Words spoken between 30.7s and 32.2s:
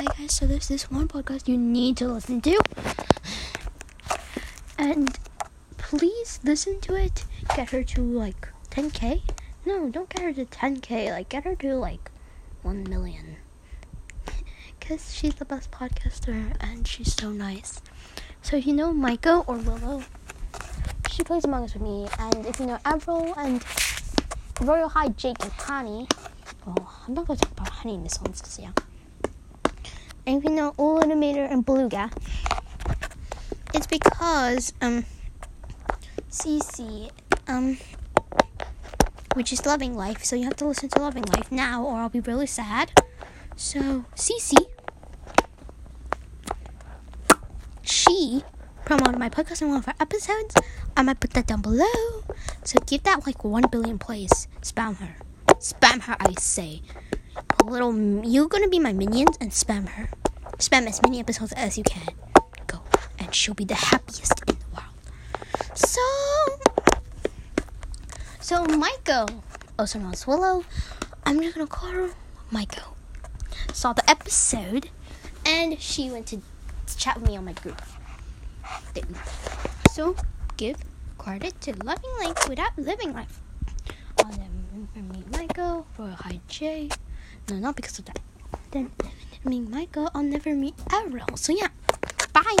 Illuminator and Beluga,